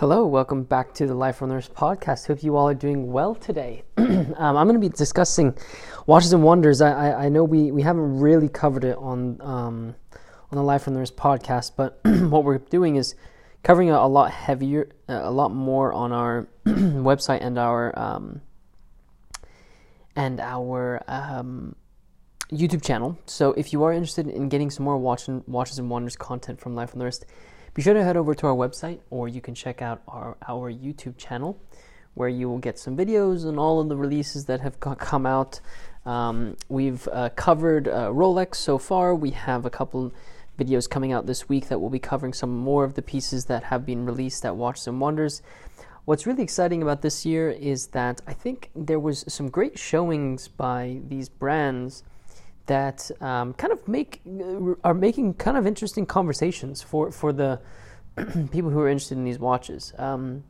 Hello, 0.00 0.24
welcome 0.24 0.62
back 0.62 0.94
to 0.94 1.06
the 1.06 1.12
Life 1.12 1.42
Runners 1.42 1.68
podcast. 1.68 2.26
Hope 2.26 2.42
you 2.42 2.56
all 2.56 2.66
are 2.66 2.74
doing 2.74 3.12
well 3.12 3.34
today. 3.34 3.82
um, 3.98 4.34
I'm 4.38 4.66
going 4.66 4.72
to 4.72 4.78
be 4.80 4.88
discussing 4.88 5.54
Watches 6.06 6.32
and 6.32 6.42
Wonders. 6.42 6.80
I, 6.80 7.10
I, 7.10 7.24
I, 7.26 7.28
know 7.28 7.44
we, 7.44 7.70
we 7.70 7.82
haven't 7.82 8.18
really 8.18 8.48
covered 8.48 8.84
it 8.84 8.96
on 8.96 9.38
um, 9.42 9.94
on 10.50 10.56
the 10.56 10.62
Life 10.62 10.86
Runners 10.86 11.10
podcast, 11.10 11.72
but 11.76 12.00
what 12.30 12.44
we're 12.44 12.56
doing 12.56 12.96
is 12.96 13.14
covering 13.62 13.90
a, 13.90 13.96
a 13.96 14.08
lot 14.08 14.30
heavier, 14.30 14.88
uh, 15.06 15.20
a 15.22 15.30
lot 15.30 15.52
more 15.52 15.92
on 15.92 16.12
our 16.12 16.48
website 16.64 17.44
and 17.44 17.58
our 17.58 17.98
um, 17.98 18.40
and 20.16 20.40
our 20.40 21.02
um, 21.08 21.76
YouTube 22.50 22.82
channel. 22.82 23.18
So 23.26 23.52
if 23.52 23.74
you 23.74 23.82
are 23.84 23.92
interested 23.92 24.28
in 24.28 24.48
getting 24.48 24.70
some 24.70 24.84
more 24.84 24.96
watch 24.96 25.28
and, 25.28 25.46
Watches 25.46 25.78
and 25.78 25.90
Wonders 25.90 26.16
content 26.16 26.58
from 26.58 26.74
Life 26.74 26.94
on 26.94 27.00
the 27.00 27.04
Runners 27.04 27.20
be 27.74 27.82
sure 27.82 27.94
to 27.94 28.02
head 28.02 28.16
over 28.16 28.34
to 28.34 28.46
our 28.46 28.54
website 28.54 29.00
or 29.10 29.28
you 29.28 29.40
can 29.40 29.54
check 29.54 29.80
out 29.80 30.02
our, 30.08 30.36
our 30.48 30.72
YouTube 30.72 31.16
channel 31.16 31.60
where 32.14 32.28
you 32.28 32.48
will 32.48 32.58
get 32.58 32.78
some 32.78 32.96
videos 32.96 33.46
and 33.46 33.58
all 33.58 33.80
of 33.80 33.88
the 33.88 33.96
releases 33.96 34.46
that 34.46 34.60
have 34.60 34.80
come 34.80 35.24
out. 35.26 35.60
Um, 36.04 36.56
we've 36.68 37.06
uh, 37.12 37.28
covered 37.30 37.86
uh, 37.86 38.08
Rolex 38.08 38.56
so 38.56 38.78
far. 38.78 39.14
We 39.14 39.30
have 39.30 39.64
a 39.64 39.70
couple 39.70 40.12
videos 40.58 40.90
coming 40.90 41.12
out 41.12 41.26
this 41.26 41.48
week 41.48 41.68
that 41.68 41.78
will 41.78 41.90
be 41.90 41.98
covering 41.98 42.32
some 42.32 42.56
more 42.56 42.84
of 42.84 42.94
the 42.94 43.02
pieces 43.02 43.46
that 43.46 43.64
have 43.64 43.86
been 43.86 44.04
released 44.04 44.44
at 44.44 44.56
Watches 44.56 44.88
and 44.88 45.00
Wonders. 45.00 45.40
What's 46.04 46.26
really 46.26 46.42
exciting 46.42 46.82
about 46.82 47.02
this 47.02 47.24
year 47.24 47.50
is 47.50 47.88
that 47.88 48.20
I 48.26 48.32
think 48.32 48.70
there 48.74 48.98
was 48.98 49.24
some 49.28 49.48
great 49.48 49.78
showings 49.78 50.48
by 50.48 51.00
these 51.08 51.28
brands 51.28 52.02
that 52.70 53.10
um, 53.20 53.52
kind 53.54 53.72
of 53.72 53.88
make 53.88 54.22
are 54.84 54.94
making 54.94 55.34
kind 55.34 55.56
of 55.56 55.66
interesting 55.66 56.06
conversations 56.06 56.80
for 56.80 57.10
for 57.10 57.32
the 57.32 57.60
people 58.52 58.70
who 58.70 58.78
are 58.78 58.88
interested 58.88 59.18
in 59.18 59.24
these 59.24 59.40
watches. 59.40 59.92
Um, 59.98 60.44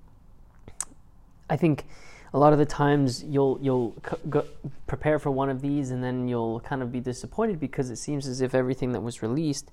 I 1.48 1.56
think 1.56 1.86
a 2.34 2.38
lot 2.38 2.52
of 2.52 2.58
the 2.58 2.66
times 2.66 3.24
you'll 3.24 3.58
you'll 3.62 3.96
c- 4.06 4.42
prepare 4.86 5.18
for 5.18 5.30
one 5.30 5.48
of 5.48 5.62
these 5.62 5.92
and 5.92 6.04
then 6.04 6.28
you'll 6.28 6.60
kind 6.60 6.82
of 6.82 6.92
be 6.92 7.00
disappointed 7.00 7.58
because 7.58 7.88
it 7.88 7.96
seems 7.96 8.26
as 8.26 8.42
if 8.42 8.54
everything 8.54 8.92
that 8.92 9.00
was 9.00 9.22
released 9.22 9.70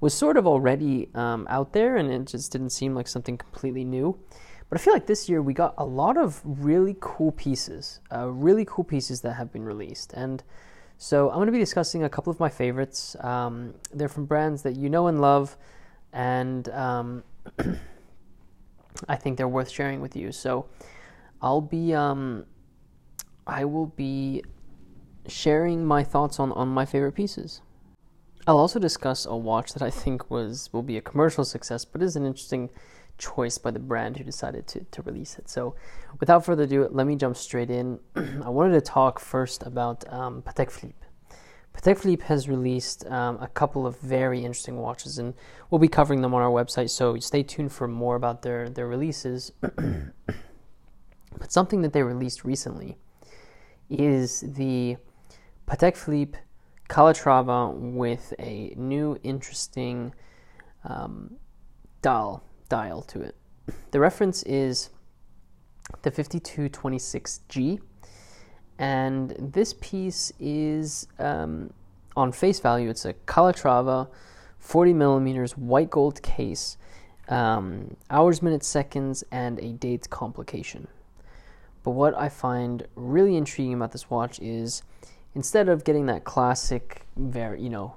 was 0.00 0.12
sort 0.12 0.36
of 0.36 0.48
already 0.48 1.08
um, 1.14 1.46
out 1.48 1.72
there 1.72 1.96
and 1.96 2.10
it 2.10 2.24
just 2.24 2.50
didn't 2.50 2.70
seem 2.70 2.92
like 2.92 3.06
something 3.06 3.38
completely 3.38 3.84
new. 3.84 4.18
But 4.68 4.80
I 4.80 4.82
feel 4.82 4.94
like 4.94 5.06
this 5.06 5.28
year 5.28 5.40
we 5.42 5.54
got 5.54 5.74
a 5.78 5.84
lot 5.84 6.16
of 6.16 6.40
really 6.44 6.96
cool 6.98 7.30
pieces, 7.30 8.00
uh, 8.12 8.26
really 8.26 8.64
cool 8.64 8.84
pieces 8.84 9.20
that 9.20 9.34
have 9.34 9.52
been 9.52 9.64
released 9.64 10.12
and. 10.12 10.42
So 11.04 11.28
I'm 11.28 11.36
going 11.36 11.48
to 11.48 11.52
be 11.52 11.58
discussing 11.58 12.02
a 12.02 12.08
couple 12.08 12.30
of 12.30 12.40
my 12.40 12.48
favorites. 12.48 13.14
Um, 13.20 13.74
they're 13.92 14.08
from 14.08 14.24
brands 14.24 14.62
that 14.62 14.74
you 14.76 14.88
know 14.88 15.06
and 15.06 15.20
love, 15.20 15.54
and 16.14 16.66
um, 16.70 17.24
I 19.06 19.16
think 19.16 19.36
they're 19.36 19.46
worth 19.46 19.68
sharing 19.68 20.00
with 20.00 20.16
you. 20.16 20.32
So 20.32 20.64
I'll 21.42 21.60
be, 21.60 21.92
um, 21.92 22.46
I 23.46 23.66
will 23.66 23.88
be 23.88 24.44
sharing 25.28 25.84
my 25.84 26.02
thoughts 26.04 26.40
on 26.40 26.52
on 26.52 26.68
my 26.68 26.86
favorite 26.86 27.12
pieces. 27.12 27.60
I'll 28.46 28.56
also 28.58 28.78
discuss 28.78 29.26
a 29.26 29.36
watch 29.36 29.74
that 29.74 29.82
I 29.82 29.90
think 29.90 30.30
was 30.30 30.70
will 30.72 30.82
be 30.82 30.96
a 30.96 31.02
commercial 31.02 31.44
success, 31.44 31.84
but 31.84 32.00
is 32.00 32.16
an 32.16 32.24
interesting 32.24 32.70
choice 33.18 33.58
by 33.58 33.70
the 33.70 33.78
brand 33.78 34.16
who 34.16 34.24
decided 34.24 34.66
to, 34.68 34.80
to 34.90 35.02
release 35.02 35.38
it. 35.38 35.48
So, 35.48 35.74
without 36.20 36.44
further 36.44 36.64
ado, 36.64 36.88
let 36.90 37.06
me 37.06 37.16
jump 37.16 37.36
straight 37.36 37.70
in. 37.70 37.98
I 38.16 38.48
wanted 38.48 38.72
to 38.74 38.80
talk 38.80 39.20
first 39.20 39.62
about 39.62 40.10
um, 40.12 40.42
Patek 40.42 40.70
Philippe. 40.70 40.98
Patek 41.74 41.98
Philippe 41.98 42.24
has 42.26 42.48
released 42.48 43.06
um, 43.10 43.38
a 43.40 43.48
couple 43.48 43.86
of 43.86 43.98
very 43.98 44.38
interesting 44.38 44.78
watches, 44.78 45.18
and 45.18 45.34
we'll 45.70 45.80
be 45.80 45.88
covering 45.88 46.22
them 46.22 46.34
on 46.34 46.42
our 46.42 46.50
website. 46.50 46.90
So 46.90 47.18
stay 47.18 47.42
tuned 47.42 47.72
for 47.72 47.88
more 47.88 48.16
about 48.16 48.42
their 48.42 48.68
their 48.68 48.86
releases. 48.86 49.50
but 49.60 51.52
something 51.52 51.82
that 51.82 51.92
they 51.92 52.02
released 52.02 52.44
recently 52.44 52.96
is 53.90 54.40
the 54.40 54.96
Patek 55.66 55.96
Philippe 55.96 56.38
Calatrava 56.88 57.74
with 57.74 58.34
a 58.38 58.74
new 58.76 59.18
interesting 59.22 60.14
um, 60.84 61.36
dial 62.02 62.44
dial 62.68 63.02
to 63.02 63.20
it. 63.20 63.36
The 63.90 64.00
reference 64.00 64.42
is 64.44 64.90
the 66.02 66.10
5226G, 66.10 67.80
and 68.78 69.36
this 69.38 69.74
piece 69.80 70.32
is 70.40 71.06
um, 71.18 71.72
on 72.16 72.32
face 72.32 72.60
value, 72.60 72.90
it's 72.90 73.04
a 73.04 73.14
Calatrava 73.14 74.08
40 74.64 74.94
millimeters 74.94 75.58
white 75.58 75.90
gold 75.90 76.22
case, 76.22 76.78
um, 77.28 77.96
hours, 78.08 78.40
minutes, 78.40 78.66
seconds, 78.66 79.22
and 79.30 79.58
a 79.60 79.72
date 79.72 80.08
complication. 80.08 80.88
But 81.82 81.90
what 81.90 82.16
I 82.16 82.30
find 82.30 82.86
really 82.94 83.36
intriguing 83.36 83.74
about 83.74 83.92
this 83.92 84.08
watch 84.08 84.40
is 84.40 84.82
instead 85.34 85.68
of 85.68 85.84
getting 85.84 86.06
that 86.06 86.24
classic, 86.24 87.02
very 87.14 87.60
you 87.62 87.68
know, 87.68 87.94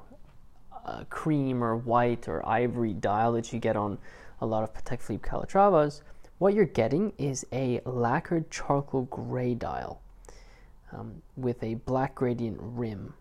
uh, 0.85 1.05
cream 1.09 1.63
or 1.63 1.77
white 1.77 2.27
or 2.27 2.45
ivory 2.47 2.93
dial 2.93 3.31
that 3.33 3.53
you 3.53 3.59
get 3.59 3.77
on 3.77 3.97
a 4.39 4.45
lot 4.45 4.63
of 4.63 4.73
Patek 4.73 5.01
Philippe 5.01 5.27
Calatravas, 5.27 6.01
what 6.37 6.53
you're 6.53 6.65
getting 6.65 7.13
is 7.17 7.45
a 7.51 7.81
lacquered 7.85 8.51
charcoal 8.51 9.03
gray 9.03 9.55
dial 9.55 10.01
um, 10.91 11.21
with 11.35 11.63
a 11.63 11.75
black 11.75 12.15
gradient 12.15 12.57
rim. 12.59 13.13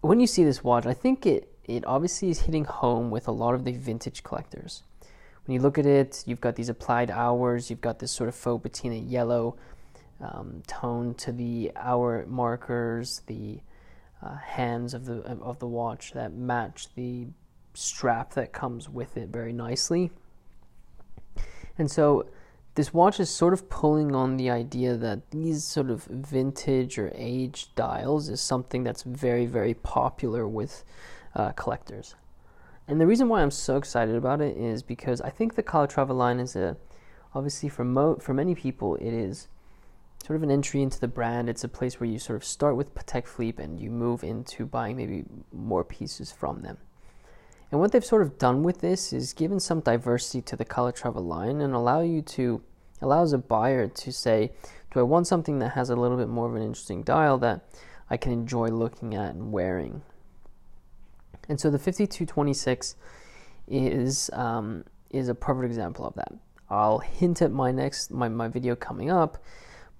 When 0.00 0.20
you 0.20 0.26
see 0.26 0.44
this 0.44 0.64
watch, 0.64 0.86
I 0.86 0.94
think 0.94 1.26
it, 1.26 1.52
it 1.64 1.84
obviously 1.86 2.30
is 2.30 2.40
hitting 2.40 2.64
home 2.64 3.10
with 3.10 3.28
a 3.28 3.32
lot 3.32 3.54
of 3.54 3.64
the 3.64 3.72
vintage 3.72 4.22
collectors. 4.22 4.82
When 5.44 5.54
you 5.54 5.60
look 5.60 5.78
at 5.78 5.86
it, 5.86 6.24
you've 6.26 6.40
got 6.40 6.56
these 6.56 6.68
applied 6.68 7.10
hours, 7.10 7.70
you've 7.70 7.80
got 7.80 8.00
this 8.00 8.10
sort 8.10 8.28
of 8.28 8.34
faux 8.34 8.62
patina 8.62 8.96
yellow 8.96 9.56
um, 10.20 10.62
tone 10.66 11.14
to 11.14 11.32
the 11.32 11.72
hour 11.76 12.24
markers, 12.26 13.22
the 13.26 13.60
uh, 14.22 14.36
hands 14.36 14.94
of 14.94 15.04
the 15.04 15.20
of 15.22 15.58
the 15.60 15.66
watch 15.66 16.12
that 16.12 16.32
match 16.32 16.88
the 16.96 17.28
strap 17.78 18.34
that 18.34 18.52
comes 18.52 18.88
with 18.88 19.16
it 19.16 19.28
very 19.28 19.52
nicely. 19.52 20.10
And 21.78 21.90
so 21.90 22.26
this 22.74 22.92
watch 22.92 23.20
is 23.20 23.30
sort 23.30 23.52
of 23.52 23.68
pulling 23.68 24.14
on 24.14 24.36
the 24.36 24.50
idea 24.50 24.96
that 24.96 25.30
these 25.30 25.64
sort 25.64 25.90
of 25.90 26.04
vintage 26.04 26.98
or 26.98 27.12
aged 27.14 27.74
dials 27.74 28.28
is 28.28 28.40
something 28.40 28.84
that's 28.84 29.02
very, 29.02 29.46
very 29.46 29.74
popular 29.74 30.46
with 30.46 30.84
uh, 31.34 31.52
collectors. 31.52 32.14
And 32.86 33.00
the 33.00 33.06
reason 33.06 33.28
why 33.28 33.42
I'm 33.42 33.50
so 33.50 33.76
excited 33.76 34.14
about 34.14 34.40
it 34.40 34.56
is 34.56 34.82
because 34.82 35.20
I 35.20 35.30
think 35.30 35.54
the 35.54 35.62
Calatrava 35.62 36.14
line 36.14 36.40
is 36.40 36.56
a, 36.56 36.76
obviously 37.34 37.68
for 37.68 37.84
mo- 37.84 38.16
for 38.16 38.32
many 38.32 38.54
people 38.54 38.96
it 38.96 39.12
is 39.12 39.48
sort 40.24 40.36
of 40.36 40.42
an 40.42 40.50
entry 40.50 40.82
into 40.82 40.98
the 40.98 41.08
brand. 41.08 41.48
It's 41.48 41.64
a 41.64 41.68
place 41.68 42.00
where 42.00 42.08
you 42.08 42.18
sort 42.18 42.36
of 42.36 42.44
start 42.44 42.76
with 42.76 42.94
Patek 42.94 43.26
Philippe 43.26 43.62
and 43.62 43.78
you 43.78 43.90
move 43.90 44.24
into 44.24 44.66
buying 44.66 44.96
maybe 44.96 45.24
more 45.52 45.84
pieces 45.84 46.32
from 46.32 46.62
them. 46.62 46.78
And 47.70 47.80
what 47.80 47.92
they've 47.92 48.04
sort 48.04 48.22
of 48.22 48.38
done 48.38 48.62
with 48.62 48.80
this 48.80 49.12
is 49.12 49.32
given 49.32 49.60
some 49.60 49.80
diversity 49.80 50.40
to 50.42 50.56
the 50.56 50.64
Calatrava 50.64 51.24
line 51.24 51.60
and 51.60 51.74
allow 51.74 52.00
you 52.00 52.22
to 52.22 52.62
allows 53.00 53.32
a 53.32 53.38
buyer 53.38 53.86
to 53.86 54.12
say, 54.12 54.50
do 54.92 55.00
I 55.00 55.02
want 55.02 55.26
something 55.26 55.58
that 55.60 55.70
has 55.70 55.90
a 55.90 55.96
little 55.96 56.16
bit 56.16 56.28
more 56.28 56.48
of 56.48 56.56
an 56.56 56.62
interesting 56.62 57.02
dial 57.02 57.38
that 57.38 57.64
I 58.10 58.16
can 58.16 58.32
enjoy 58.32 58.68
looking 58.68 59.14
at 59.14 59.34
and 59.34 59.52
wearing? 59.52 60.02
And 61.48 61.60
so 61.60 61.70
the 61.70 61.78
5226 61.78 62.96
is 63.66 64.30
um, 64.32 64.84
is 65.10 65.28
a 65.28 65.34
perfect 65.34 65.66
example 65.66 66.06
of 66.06 66.14
that. 66.14 66.32
I'll 66.70 66.98
hint 66.98 67.40
at 67.42 67.50
my 67.50 67.70
next 67.70 68.10
my, 68.10 68.28
my 68.28 68.48
video 68.48 68.76
coming 68.76 69.10
up, 69.10 69.42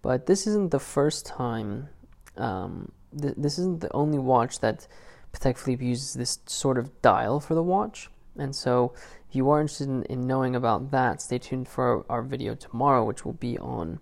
but 0.02 0.26
this 0.26 0.46
isn't 0.46 0.70
the 0.70 0.80
first 0.80 1.26
time. 1.26 1.88
Um, 2.36 2.92
th- 3.20 3.34
this 3.36 3.58
isn't 3.58 3.80
the 3.80 3.92
only 3.92 4.18
watch 4.18 4.60
that 4.60 4.86
Patek 5.32 5.58
Philippe 5.58 5.84
uses 5.84 6.14
this 6.14 6.38
sort 6.46 6.78
of 6.78 7.00
dial 7.02 7.40
for 7.40 7.54
the 7.54 7.62
watch. 7.62 8.08
And 8.36 8.54
so, 8.54 8.94
if 9.28 9.34
you 9.34 9.50
are 9.50 9.60
interested 9.60 9.88
in, 9.88 10.04
in 10.04 10.26
knowing 10.26 10.54
about 10.54 10.90
that, 10.92 11.20
stay 11.20 11.38
tuned 11.38 11.68
for 11.68 11.84
our, 11.84 12.18
our 12.18 12.22
video 12.22 12.54
tomorrow, 12.54 13.04
which 13.04 13.24
will 13.24 13.34
be 13.34 13.58
on 13.58 13.98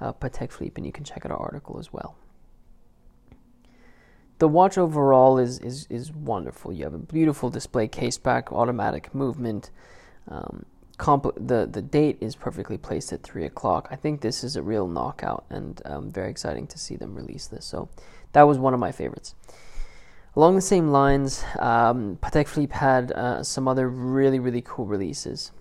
uh, 0.00 0.12
Patek 0.12 0.52
Philippe, 0.52 0.74
and 0.76 0.86
you 0.86 0.92
can 0.92 1.04
check 1.04 1.24
out 1.24 1.30
our 1.30 1.38
article 1.38 1.78
as 1.78 1.92
well. 1.92 2.16
The 4.38 4.48
watch 4.48 4.76
overall 4.76 5.38
is, 5.38 5.58
is, 5.60 5.86
is 5.88 6.12
wonderful. 6.12 6.72
You 6.72 6.84
have 6.84 6.94
a 6.94 6.98
beautiful 6.98 7.50
display 7.50 7.86
case 7.86 8.18
back, 8.18 8.52
automatic 8.52 9.14
movement. 9.14 9.70
Um, 10.28 10.66
the, 10.98 11.68
the 11.70 11.82
date 11.82 12.18
is 12.20 12.34
perfectly 12.34 12.78
placed 12.78 13.12
at 13.12 13.22
3 13.22 13.44
o'clock. 13.44 13.88
I 13.90 13.96
think 13.96 14.20
this 14.20 14.42
is 14.42 14.56
a 14.56 14.62
real 14.62 14.88
knockout, 14.88 15.44
and 15.50 15.80
um, 15.84 16.10
very 16.10 16.30
exciting 16.30 16.66
to 16.68 16.78
see 16.78 16.96
them 16.96 17.14
release 17.14 17.46
this. 17.46 17.64
So, 17.64 17.88
that 18.32 18.42
was 18.42 18.58
one 18.58 18.74
of 18.74 18.80
my 18.80 18.92
favorites. 18.92 19.34
Along 20.36 20.56
the 20.56 20.60
same 20.60 20.88
lines, 20.88 21.44
um, 21.60 22.18
Patek 22.20 22.48
Philippe 22.48 22.74
had 22.74 23.12
uh, 23.12 23.42
some 23.42 23.68
other 23.68 23.88
really, 23.88 24.40
really 24.40 24.62
cool 24.62 24.84
releases. 24.84 25.52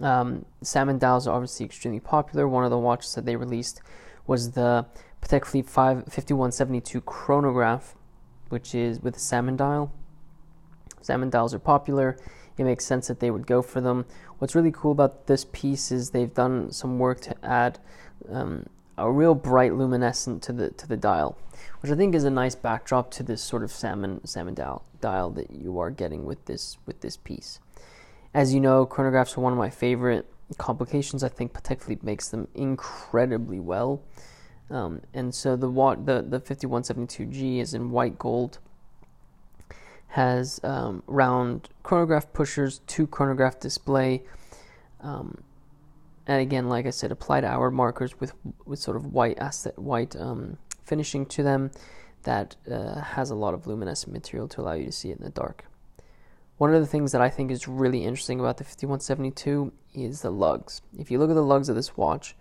Um, 0.00 0.44
salmon 0.62 0.98
dials 0.98 1.26
are 1.26 1.34
obviously 1.34 1.66
extremely 1.66 2.00
popular. 2.00 2.46
One 2.46 2.64
of 2.64 2.70
the 2.70 2.78
watches 2.78 3.14
that 3.14 3.24
they 3.26 3.36
released 3.36 3.80
was 4.26 4.52
the 4.52 4.86
Patek 5.20 5.44
Philippe 5.44 5.68
5, 5.68 6.04
5172 6.04 7.00
chronograph, 7.00 7.96
which 8.48 8.74
is 8.74 9.00
with 9.00 9.16
a 9.16 9.20
salmon 9.20 9.56
dial. 9.56 9.92
Salmon 11.00 11.30
dials 11.30 11.52
are 11.52 11.58
popular 11.58 12.16
it 12.58 12.64
makes 12.64 12.84
sense 12.84 13.08
that 13.08 13.20
they 13.20 13.30
would 13.30 13.46
go 13.46 13.62
for 13.62 13.80
them. 13.80 14.04
What's 14.38 14.54
really 14.54 14.72
cool 14.72 14.92
about 14.92 15.26
this 15.26 15.46
piece 15.52 15.90
is 15.90 16.10
they've 16.10 16.32
done 16.32 16.70
some 16.70 16.98
work 16.98 17.20
to 17.22 17.34
add 17.44 17.78
um, 18.30 18.66
a 18.98 19.10
real 19.10 19.34
bright 19.34 19.74
luminescent 19.74 20.42
to 20.44 20.52
the 20.52 20.70
to 20.70 20.86
the 20.86 20.96
dial, 20.96 21.38
which 21.80 21.90
I 21.90 21.94
think 21.94 22.14
is 22.14 22.24
a 22.24 22.30
nice 22.30 22.54
backdrop 22.54 23.10
to 23.12 23.22
this 23.22 23.42
sort 23.42 23.62
of 23.62 23.70
salmon 23.70 24.26
salmon 24.26 24.54
dial, 24.54 24.84
dial 25.00 25.30
that 25.30 25.50
you 25.50 25.78
are 25.78 25.90
getting 25.90 26.24
with 26.24 26.44
this 26.46 26.78
with 26.86 27.00
this 27.00 27.16
piece. 27.16 27.60
As 28.34 28.54
you 28.54 28.60
know, 28.60 28.86
chronographs 28.86 29.36
are 29.36 29.40
one 29.40 29.52
of 29.52 29.58
my 29.58 29.70
favorite 29.70 30.26
complications. 30.58 31.22
I 31.22 31.28
think 31.28 31.52
Patek 31.52 31.82
Philippe 31.82 32.04
makes 32.04 32.28
them 32.28 32.48
incredibly 32.54 33.60
well. 33.60 34.02
Um, 34.70 35.02
and 35.12 35.34
so 35.34 35.56
the 35.56 35.68
watt 35.68 36.06
the 36.06 36.22
the 36.22 36.40
5172G 36.40 37.58
is 37.58 37.74
in 37.74 37.90
white 37.90 38.18
gold. 38.18 38.58
Has 40.08 40.60
um, 40.62 41.02
round 41.06 41.70
chronograph 41.82 42.34
pushers, 42.34 42.80
two 42.86 43.06
chronograph 43.06 43.58
display, 43.58 44.22
um, 45.00 45.42
and 46.26 46.40
again, 46.40 46.68
like 46.68 46.86
I 46.86 46.90
said, 46.90 47.10
applied 47.10 47.44
hour 47.44 47.70
markers 47.70 48.18
with 48.20 48.32
with 48.64 48.78
sort 48.78 48.96
of 48.96 49.12
white 49.12 49.38
asset 49.38 49.78
white 49.78 50.14
um, 50.16 50.58
finishing 50.84 51.26
to 51.26 51.42
them 51.42 51.70
that 52.22 52.56
uh, 52.70 53.00
has 53.00 53.30
a 53.30 53.34
lot 53.34 53.54
of 53.54 53.66
luminescent 53.66 54.12
material 54.12 54.48
to 54.48 54.60
allow 54.60 54.72
you 54.72 54.86
to 54.86 54.92
see 54.92 55.10
it 55.10 55.18
in 55.18 55.24
the 55.24 55.30
dark. 55.30 55.64
One 56.58 56.72
of 56.72 56.80
the 56.80 56.86
things 56.86 57.10
that 57.12 57.20
I 57.20 57.28
think 57.28 57.50
is 57.50 57.66
really 57.66 58.04
interesting 58.04 58.38
about 58.38 58.58
the 58.58 58.64
5172 58.64 59.72
is 59.94 60.22
the 60.22 60.30
lugs. 60.30 60.80
If 60.96 61.10
you 61.10 61.18
look 61.18 61.30
at 61.30 61.34
the 61.34 61.42
lugs 61.42 61.68
of 61.68 61.74
this 61.74 61.96
watch, 61.96 62.36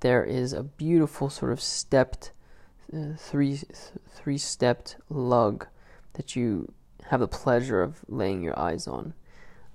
there 0.00 0.24
is 0.24 0.52
a 0.52 0.62
beautiful 0.62 1.28
sort 1.28 1.52
of 1.52 1.60
stepped 1.60 2.32
uh, 2.94 3.16
three 3.18 3.60
three 4.10 4.38
stepped 4.38 4.96
lug 5.08 5.66
that 6.14 6.36
you 6.36 6.72
have 7.10 7.20
the 7.20 7.28
pleasure 7.28 7.82
of 7.82 8.04
laying 8.08 8.42
your 8.42 8.58
eyes 8.58 8.86
on. 8.86 9.14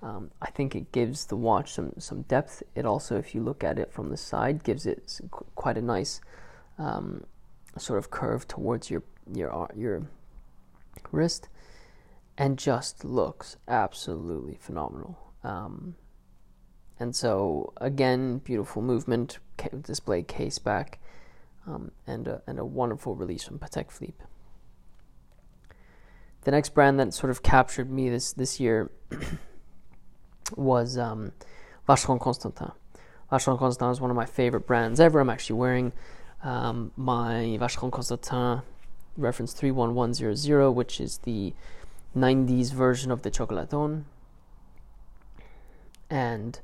Um, 0.02 0.32
I 0.42 0.50
think 0.50 0.76
it 0.76 0.92
gives 0.92 1.26
the 1.26 1.36
watch 1.36 1.74
some 1.74 1.94
some 1.98 2.22
depth. 2.24 2.64
It 2.76 2.86
also, 2.86 3.18
if 3.18 3.36
you 3.36 3.42
look 3.42 3.64
at 3.64 3.78
it 3.78 3.92
from 3.92 4.10
the 4.10 4.18
side, 4.18 4.64
gives 4.64 4.86
it 4.86 5.20
quite 5.56 5.78
a 5.78 5.82
nice 5.82 6.22
um, 6.78 7.26
sort 7.78 8.00
of 8.00 8.10
curve 8.10 8.48
towards 8.48 8.90
your 8.90 9.04
your 9.34 9.70
your 9.76 10.08
wrist 11.12 11.50
and 12.40 12.58
just 12.58 13.04
looks 13.04 13.58
absolutely 13.68 14.58
phenomenal. 14.62 15.20
Um, 15.44 15.96
and 17.00 17.14
so 17.14 17.74
again, 17.78 18.40
beautiful 18.40 18.82
movement, 18.82 19.40
display 19.82 20.24
case 20.24 20.58
back, 20.58 21.00
um, 21.68 21.92
and 22.08 22.28
a, 22.28 22.42
and 22.48 22.58
a 22.58 22.66
wonderful 22.66 23.16
release 23.16 23.44
from 23.44 23.60
Patek 23.60 23.92
Philippe. 23.92 24.24
The 26.44 26.52
next 26.52 26.70
brand 26.70 26.98
that 27.00 27.14
sort 27.14 27.30
of 27.30 27.44
captured 27.44 27.92
me 27.92 28.10
this 28.10 28.32
this 28.32 28.60
year 28.60 28.90
was 30.60 30.98
um, 30.98 31.32
Vacheron 31.88 32.20
Constantin. 32.20 32.72
Vacheron 33.32 33.58
Constantin 33.58 33.92
is 33.92 34.02
one 34.02 34.12
of 34.12 34.18
my 34.18 34.26
favorite 34.26 34.68
brands 34.68 35.00
ever. 35.00 35.20
I'm 35.20 35.30
actually 35.30 35.58
wearing 35.58 35.94
um, 36.44 36.92
my 36.96 37.58
Vacheron 37.60 37.92
Constantin 37.92 38.62
reference 39.18 39.54
31100, 39.54 40.72
which 40.72 41.00
is 41.00 41.20
the 41.20 41.54
90s 42.16 42.74
version 42.74 43.12
of 43.12 43.22
the 43.22 43.32
Chocolaton. 43.32 44.04
And 46.10 46.60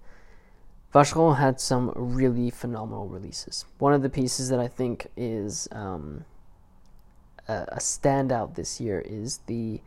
Vacheron 0.93 1.37
had 1.37 1.59
some 1.59 1.91
really 1.95 2.49
phenomenal 2.49 3.07
releases. 3.07 3.65
One 3.79 3.93
of 3.93 4.01
the 4.01 4.09
pieces 4.09 4.49
that 4.49 4.59
I 4.59 4.67
think 4.67 5.07
is 5.15 5.67
um, 5.71 6.25
a, 7.47 7.65
a 7.67 7.77
standout 7.77 8.55
this 8.55 8.79
year 8.79 9.01
is 9.01 9.39
the 9.45 9.81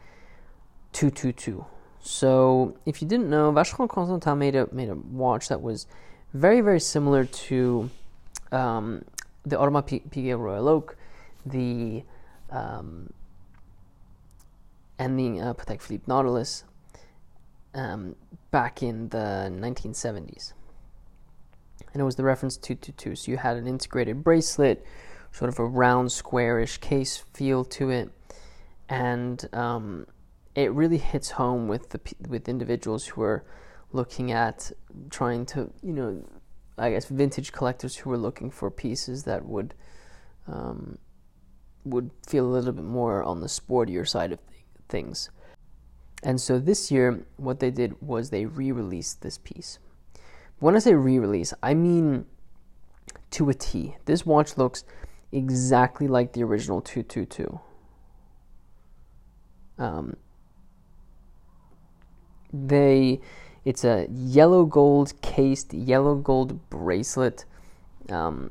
222. 0.93 1.65
So, 2.11 2.75
if 2.87 3.03
you 3.03 3.07
didn't 3.07 3.29
know, 3.29 3.53
Vacheron 3.53 3.87
Constantin 3.87 4.39
made 4.39 4.57
a 4.57 4.67
made 4.73 4.89
a 4.89 4.95
watch 4.95 5.49
that 5.49 5.61
was 5.61 5.87
very 6.33 6.63
very 6.63 6.81
similar 6.81 7.27
to 7.27 7.91
um, 8.51 9.05
the 9.45 9.57
Audemars 9.57 10.01
Piguet 10.09 10.39
Royal 10.39 10.69
Oak, 10.69 10.97
the 11.45 12.03
um, 12.49 13.13
and 14.99 15.19
the 15.19 15.39
uh, 15.39 15.53
Patek 15.53 15.83
Philippe 15.83 16.05
Nautilus 16.07 16.65
um, 17.75 18.17
back 18.51 18.83
in 18.83 19.11
the 19.11 19.53
1970s. 19.53 20.55
And 21.93 22.01
it 22.01 22.05
was 22.07 22.17
the 22.17 22.25
reference 22.25 22.57
222. 22.57 23.17
So 23.17 23.31
you 23.31 23.37
had 23.37 23.59
an 23.59 23.69
integrated 23.69 24.25
bracelet, 24.25 24.83
sort 25.31 25.51
of 25.51 25.59
a 25.59 25.67
round, 25.67 26.11
squarish 26.11 26.79
case 26.79 27.19
feel 27.35 27.67
to 27.67 27.91
it, 27.91 28.11
and 28.89 29.47
um, 29.53 30.07
it 30.59 30.73
really 30.73 30.99
hits 30.99 31.31
home 31.31 31.69
with 31.69 31.91
the 31.91 32.01
with 32.29 32.49
individuals 32.49 33.07
who 33.07 33.23
are 33.23 33.45
looking 33.93 34.33
at 34.33 34.73
trying 35.09 35.47
to, 35.47 35.71
you 35.83 35.93
know, 35.93 36.25
I 36.77 36.91
guess 36.91 37.07
vintage 37.07 37.53
collectors 37.53 37.95
who 37.97 38.11
are 38.11 38.19
looking 38.19 38.51
for 38.51 38.69
pieces 38.69 39.23
that 39.23 39.47
would 39.47 39.75
um, 40.49 40.99
would 41.85 42.11
feel 42.27 42.45
a 42.45 42.51
little 42.51 42.73
bit 42.73 42.85
more 42.85 43.23
on 43.23 43.41
the 43.41 43.47
sportier 43.47 44.07
side 44.07 44.33
of 44.33 44.41
things. 44.89 45.31
And 46.25 46.41
so 46.41 46.59
this 46.59 46.91
year, 46.91 47.25
what 47.37 47.61
they 47.61 47.71
did 47.71 48.03
was 48.03 48.31
they 48.31 48.45
re 48.45 48.73
released 48.73 49.23
this 49.23 49.39
piece. 49.39 49.79
When 50.59 50.75
I 50.75 50.81
say 50.81 50.95
re 50.95 51.21
release, 51.21 51.55
I 51.63 51.75
mean 51.75 52.27
to 53.31 53.49
a 53.49 53.55
T. 53.55 53.97
This 54.07 54.27
watch 54.27 54.59
looks 54.59 54.83
exactly 55.31 56.09
like 56.09 56.33
the 56.33 56.43
original 56.43 56.81
222. 56.81 57.61
Um, 59.79 60.17
they, 62.53 63.21
it's 63.65 63.85
a 63.85 64.06
yellow 64.11 64.65
gold 64.65 65.21
cased, 65.23 65.75
yellow 65.75 66.15
gold 66.15 66.71
bracelet. 66.71 67.45
Um, 68.11 68.50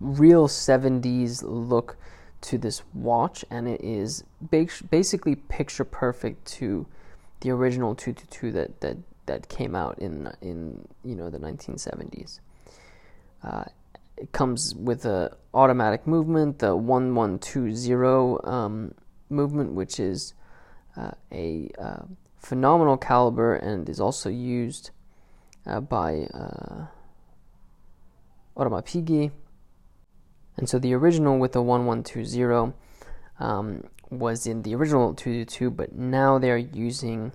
real 0.00 0.48
70s 0.48 1.42
look 1.44 1.96
to 2.42 2.58
this 2.58 2.82
watch, 2.92 3.44
and 3.50 3.68
it 3.68 3.80
is 3.82 4.24
basically 4.50 5.36
picture 5.36 5.84
perfect 5.84 6.44
to 6.46 6.86
the 7.40 7.50
original 7.50 7.94
222 7.94 8.52
that 8.52 8.80
that 8.80 8.96
that 9.26 9.48
came 9.48 9.74
out 9.74 9.98
in 9.98 10.32
in 10.40 10.86
you 11.04 11.14
know 11.14 11.30
the 11.30 11.38
1970s. 11.38 12.40
Uh, 13.42 13.64
it 14.16 14.30
comes 14.32 14.74
with 14.74 15.04
a 15.04 15.36
automatic 15.54 16.06
movement, 16.06 16.58
the 16.58 16.76
1120 16.76 18.38
um, 18.44 18.94
movement, 19.32 19.72
which 19.72 19.98
is 19.98 20.34
uh, 20.96 21.12
a 21.32 21.70
uh, 21.78 22.02
phenomenal 22.36 22.96
caliber 22.96 23.54
and 23.54 23.88
is 23.88 24.00
also 24.00 24.28
used 24.28 24.90
uh, 25.66 25.80
by 25.80 26.26
uh, 26.34 26.86
Piguet 28.56 29.32
and 30.56 30.68
so 30.68 30.78
the 30.78 30.94
original 30.94 31.38
with 31.38 31.52
the 31.52 31.62
1120 31.62 32.74
um, 33.40 33.84
was 34.10 34.46
in 34.46 34.62
the 34.62 34.74
original 34.74 35.14
222, 35.14 35.70
but 35.70 35.94
now 35.94 36.38
they 36.38 36.50
are 36.50 36.58
using 36.58 37.32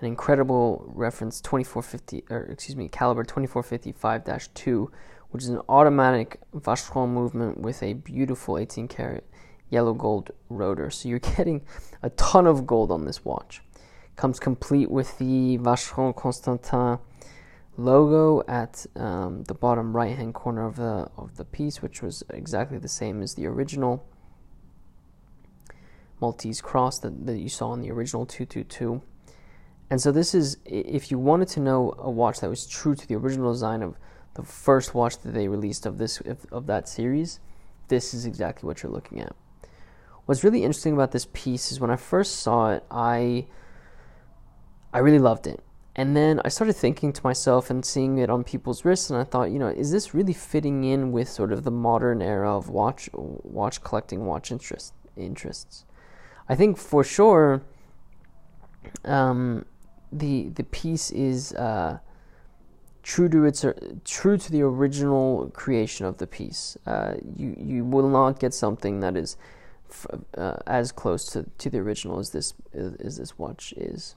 an 0.00 0.06
incredible 0.06 0.84
reference 0.94 1.40
2450, 1.40 2.24
or 2.30 2.42
excuse 2.44 2.76
me, 2.76 2.88
caliber 2.88 3.24
2455-2, 3.24 4.88
which 5.30 5.42
is 5.42 5.48
an 5.48 5.60
automatic 5.68 6.38
Vacheron 6.54 7.08
movement 7.08 7.58
with 7.58 7.82
a 7.82 7.94
beautiful 7.94 8.58
18 8.58 8.88
karat 8.88 9.24
yellow 9.70 9.94
gold 9.94 10.30
rotor. 10.48 10.90
So 10.90 11.08
you're 11.08 11.18
getting 11.36 11.62
a 12.02 12.10
ton 12.10 12.46
of 12.46 12.66
gold 12.66 12.90
on 12.90 13.04
this 13.04 13.24
watch. 13.24 13.62
Comes 14.16 14.38
complete 14.38 14.90
with 14.90 15.18
the 15.18 15.58
Vacheron 15.58 16.14
Constantin 16.14 16.98
logo 17.76 18.42
at 18.46 18.84
um, 18.96 19.44
the 19.44 19.54
bottom 19.54 19.96
right 19.96 20.14
hand 20.16 20.34
corner 20.34 20.66
of 20.66 20.76
the 20.76 21.08
of 21.16 21.36
the 21.36 21.44
piece, 21.44 21.80
which 21.80 22.02
was 22.02 22.22
exactly 22.30 22.78
the 22.78 22.88
same 22.88 23.22
as 23.22 23.34
the 23.34 23.46
original 23.46 24.04
Maltese 26.20 26.60
cross 26.60 26.98
that, 26.98 27.26
that 27.26 27.38
you 27.38 27.48
saw 27.48 27.72
in 27.72 27.80
the 27.80 27.90
original 27.90 28.26
222. 28.26 29.02
And 29.88 30.00
so 30.00 30.12
this 30.12 30.34
is 30.34 30.58
if 30.64 31.10
you 31.10 31.18
wanted 31.18 31.48
to 31.48 31.60
know 31.60 31.94
a 31.98 32.10
watch 32.10 32.40
that 32.40 32.50
was 32.50 32.66
true 32.66 32.94
to 32.94 33.08
the 33.08 33.14
original 33.14 33.52
design 33.52 33.82
of 33.82 33.96
the 34.34 34.42
first 34.42 34.94
watch 34.94 35.18
that 35.18 35.32
they 35.32 35.48
released 35.48 35.86
of 35.86 35.98
this 35.98 36.20
of 36.52 36.66
that 36.66 36.88
series, 36.88 37.40
this 37.88 38.14
is 38.14 38.26
exactly 38.26 38.66
what 38.66 38.82
you're 38.82 38.92
looking 38.92 39.20
at. 39.20 39.34
What's 40.30 40.44
really 40.44 40.62
interesting 40.62 40.92
about 40.92 41.10
this 41.10 41.26
piece 41.32 41.72
is 41.72 41.80
when 41.80 41.90
I 41.90 41.96
first 41.96 42.36
saw 42.36 42.70
it, 42.70 42.84
I 42.88 43.48
I 44.94 45.00
really 45.00 45.18
loved 45.18 45.48
it. 45.48 45.58
And 45.96 46.16
then 46.16 46.40
I 46.44 46.48
started 46.50 46.74
thinking 46.74 47.12
to 47.14 47.20
myself 47.24 47.68
and 47.68 47.84
seeing 47.84 48.18
it 48.18 48.30
on 48.30 48.44
people's 48.44 48.84
wrists, 48.84 49.10
and 49.10 49.18
I 49.18 49.24
thought, 49.24 49.50
you 49.50 49.58
know, 49.58 49.66
is 49.66 49.90
this 49.90 50.14
really 50.14 50.32
fitting 50.32 50.84
in 50.84 51.10
with 51.10 51.28
sort 51.28 51.50
of 51.50 51.64
the 51.64 51.72
modern 51.72 52.22
era 52.22 52.56
of 52.56 52.68
watch 52.68 53.10
watch 53.12 53.82
collecting, 53.82 54.24
watch 54.24 54.52
interest 54.52 54.94
interests? 55.16 55.84
I 56.48 56.54
think 56.54 56.78
for 56.78 57.02
sure, 57.02 57.62
um, 59.04 59.64
the 60.12 60.50
the 60.50 60.62
piece 60.62 61.10
is 61.10 61.52
uh, 61.54 61.98
true 63.02 63.28
to 63.30 63.46
its 63.46 63.64
true 64.04 64.38
to 64.38 64.52
the 64.52 64.62
original 64.62 65.50
creation 65.54 66.06
of 66.06 66.18
the 66.18 66.28
piece. 66.28 66.76
Uh, 66.86 67.14
you 67.34 67.56
you 67.58 67.84
will 67.84 68.08
not 68.08 68.38
get 68.38 68.54
something 68.54 69.00
that 69.00 69.16
is 69.16 69.36
uh, 70.36 70.56
as 70.66 70.92
close 70.92 71.24
to, 71.26 71.46
to 71.58 71.70
the 71.70 71.78
original 71.78 72.18
as 72.18 72.30
this 72.30 72.54
as 72.74 73.16
this 73.16 73.38
watch 73.38 73.72
is. 73.76 74.14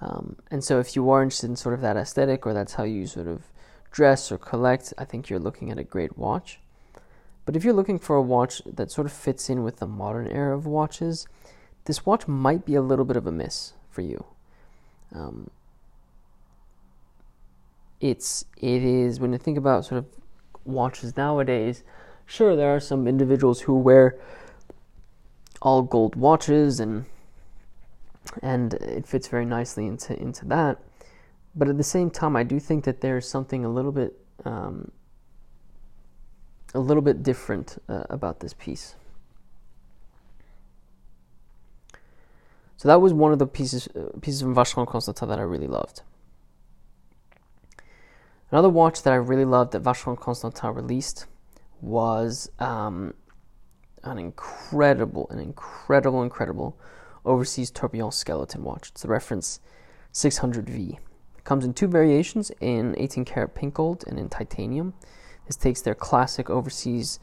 Um, 0.00 0.36
and 0.50 0.62
so, 0.62 0.80
if 0.80 0.96
you 0.96 1.08
are 1.10 1.22
interested 1.22 1.48
in 1.48 1.56
sort 1.56 1.74
of 1.74 1.80
that 1.80 1.96
aesthetic, 1.96 2.46
or 2.46 2.52
that's 2.52 2.74
how 2.74 2.84
you 2.84 3.06
sort 3.06 3.26
of 3.26 3.42
dress 3.90 4.30
or 4.30 4.38
collect, 4.38 4.92
I 4.98 5.04
think 5.04 5.30
you're 5.30 5.38
looking 5.38 5.70
at 5.70 5.78
a 5.78 5.84
great 5.84 6.18
watch. 6.18 6.60
But 7.46 7.56
if 7.56 7.64
you're 7.64 7.74
looking 7.74 7.98
for 7.98 8.16
a 8.16 8.22
watch 8.22 8.62
that 8.66 8.90
sort 8.90 9.06
of 9.06 9.12
fits 9.12 9.48
in 9.48 9.62
with 9.62 9.76
the 9.76 9.86
modern 9.86 10.26
era 10.26 10.56
of 10.56 10.66
watches, 10.66 11.26
this 11.84 12.04
watch 12.06 12.26
might 12.26 12.64
be 12.64 12.74
a 12.74 12.82
little 12.82 13.04
bit 13.04 13.16
of 13.16 13.26
a 13.26 13.32
miss 13.32 13.74
for 13.90 14.00
you. 14.00 14.24
Um, 15.14 15.50
it's 18.00 18.44
it 18.60 18.82
is 18.82 19.20
when 19.20 19.32
you 19.32 19.38
think 19.38 19.56
about 19.56 19.84
sort 19.84 19.98
of 19.98 20.06
watches 20.64 21.16
nowadays. 21.16 21.84
Sure, 22.26 22.56
there 22.56 22.74
are 22.74 22.80
some 22.80 23.06
individuals 23.06 23.62
who 23.62 23.74
wear 23.74 24.18
all 25.62 25.82
gold 25.82 26.16
watches 26.16 26.80
and 26.80 27.06
and 28.42 28.74
it 28.74 29.06
fits 29.06 29.28
very 29.28 29.44
nicely 29.44 29.86
into 29.86 30.18
into 30.20 30.44
that. 30.46 30.78
But 31.54 31.68
at 31.68 31.76
the 31.76 31.84
same 31.84 32.10
time, 32.10 32.34
I 32.36 32.42
do 32.42 32.58
think 32.58 32.84
that 32.84 33.00
there's 33.00 33.28
something 33.28 33.64
a 33.64 33.68
little 33.68 33.92
bit 33.92 34.18
um, 34.44 34.90
a 36.74 36.80
little 36.80 37.02
bit 37.02 37.22
different 37.22 37.78
uh, 37.88 38.04
about 38.10 38.40
this 38.40 38.54
piece. 38.54 38.96
So 42.76 42.88
that 42.88 43.00
was 43.00 43.14
one 43.14 43.32
of 43.32 43.38
the 43.38 43.46
pieces 43.46 43.88
uh, 43.94 44.18
pieces 44.20 44.42
from 44.42 44.54
Vacheron 44.54 44.86
Constantin 44.86 45.28
that 45.28 45.38
I 45.38 45.42
really 45.42 45.68
loved. 45.68 46.02
Another 48.50 48.68
watch 48.68 49.02
that 49.02 49.12
I 49.12 49.16
really 49.16 49.44
loved 49.44 49.72
that 49.72 49.82
Vacheron 49.82 50.18
Constantin 50.18 50.74
released 50.74 51.26
was 51.80 52.50
um, 52.58 53.14
an 54.02 54.18
incredible, 54.18 55.26
an 55.30 55.38
incredible, 55.38 56.22
incredible 56.22 56.78
overseas 57.24 57.70
tourbillon 57.70 58.12
skeleton 58.12 58.62
watch. 58.62 58.90
It's 58.90 59.02
the 59.02 59.08
reference 59.08 59.60
600V. 60.12 60.98
It 61.38 61.44
comes 61.44 61.64
in 61.64 61.74
two 61.74 61.88
variations 61.88 62.50
in 62.60 62.94
18 62.98 63.24
karat 63.24 63.54
pink 63.54 63.74
gold 63.74 64.04
and 64.06 64.18
in 64.18 64.28
titanium. 64.28 64.94
This 65.46 65.56
takes 65.56 65.80
their 65.82 65.94
classic 65.94 66.48
overseas 66.48 67.18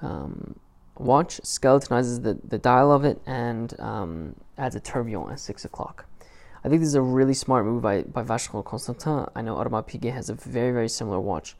um, 0.00 0.58
watch, 0.98 1.40
skeletonizes 1.42 2.22
the, 2.22 2.38
the 2.44 2.58
dial 2.58 2.90
of 2.92 3.04
it, 3.04 3.20
and 3.26 3.78
um, 3.80 4.36
adds 4.58 4.74
a 4.74 4.80
tourbillon 4.80 5.32
at 5.32 5.40
6 5.40 5.64
o'clock. 5.64 6.06
I 6.64 6.68
think 6.68 6.80
this 6.80 6.88
is 6.88 6.94
a 6.94 7.02
really 7.02 7.34
smart 7.34 7.64
move 7.64 7.82
by, 7.82 8.02
by 8.02 8.22
Vacheron 8.22 8.64
Constantin. 8.64 9.26
I 9.34 9.42
know 9.42 9.56
Audemars 9.56 9.88
Piguet 9.88 10.12
has 10.12 10.30
a 10.30 10.34
very, 10.34 10.72
very 10.72 10.88
similar 10.88 11.20
watch 11.20 11.56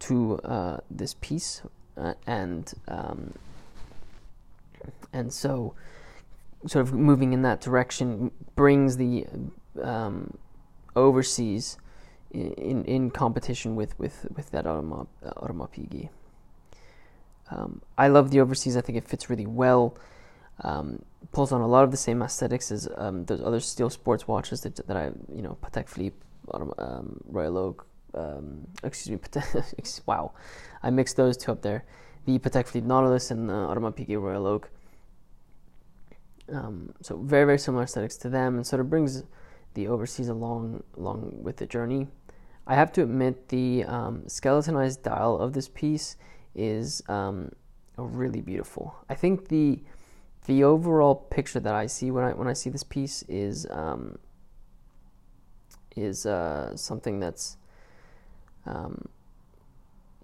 to 0.00 0.38
uh, 0.38 0.78
this 0.90 1.14
piece. 1.20 1.62
Uh, 1.96 2.14
and 2.26 2.74
um, 2.88 3.34
and 5.12 5.32
so 5.32 5.74
sort 6.66 6.86
of 6.86 6.92
moving 6.92 7.32
in 7.32 7.42
that 7.42 7.60
direction 7.60 8.30
brings 8.56 8.96
the 8.96 9.26
um, 9.82 10.36
overseas 10.96 11.78
in, 12.34 12.84
in 12.84 13.10
competition 13.10 13.76
with, 13.76 13.98
with, 13.98 14.26
with 14.34 14.50
that 14.50 14.64
Audemars, 14.64 15.06
Audemars 15.22 16.08
Um, 17.50 17.82
I 17.96 18.08
love 18.08 18.30
the 18.30 18.40
overseas. 18.40 18.76
I 18.76 18.80
think 18.80 18.98
it 18.98 19.04
fits 19.04 19.30
really 19.30 19.46
well. 19.46 19.96
Um, 20.62 21.02
pulls 21.32 21.52
on 21.52 21.60
a 21.60 21.66
lot 21.66 21.84
of 21.84 21.90
the 21.90 21.96
same 21.96 22.22
aesthetics 22.22 22.70
as 22.70 22.88
um, 22.96 23.24
those 23.24 23.40
other 23.40 23.60
steel 23.60 23.90
sports 23.90 24.26
watches 24.26 24.62
that, 24.62 24.76
that 24.86 24.96
I, 24.96 25.10
you 25.34 25.42
know, 25.42 25.56
Patek 25.62 25.88
Philippe, 25.88 26.16
um, 26.52 27.20
Royal 27.26 27.58
Oak, 27.58 27.86
um, 28.14 28.66
excuse 28.82 29.18
me, 29.18 29.42
wow, 30.06 30.32
I 30.82 30.90
mixed 30.90 31.16
those 31.16 31.36
two 31.36 31.52
up 31.52 31.62
there. 31.62 31.84
The 32.26 32.38
Patek 32.38 32.68
Philippe 32.68 32.88
Nautilus 32.88 33.30
and 33.30 33.48
the 33.48 33.52
Audemars 33.52 33.96
Piguet 33.96 34.20
Royal 34.20 34.46
Oak. 34.46 34.70
Um, 36.52 36.92
so 37.00 37.16
very 37.16 37.44
very 37.46 37.58
similar 37.58 37.84
aesthetics 37.84 38.16
to 38.18 38.28
them, 38.28 38.56
and 38.56 38.66
sort 38.66 38.80
of 38.80 38.90
brings 38.90 39.24
the 39.74 39.88
overseas 39.88 40.28
along 40.28 40.82
along 40.96 41.42
with 41.42 41.56
the 41.56 41.66
journey. 41.66 42.08
I 42.66 42.74
have 42.74 42.92
to 42.92 43.02
admit 43.02 43.48
the 43.48 43.84
um, 43.84 44.22
skeletonized 44.26 45.02
dial 45.02 45.38
of 45.38 45.52
this 45.52 45.68
piece 45.68 46.16
is 46.54 47.02
um, 47.08 47.52
really 47.96 48.40
beautiful. 48.40 48.94
I 49.08 49.14
think 49.14 49.48
the 49.48 49.82
the 50.46 50.64
overall 50.64 51.14
picture 51.14 51.60
that 51.60 51.74
I 51.74 51.86
see 51.86 52.10
when 52.10 52.24
I 52.24 52.32
when 52.32 52.48
I 52.48 52.52
see 52.52 52.70
this 52.70 52.84
piece 52.84 53.22
is 53.28 53.66
um, 53.70 54.18
is 55.96 56.26
uh, 56.26 56.76
something 56.76 57.20
that's 57.20 57.56
um, 58.66 59.08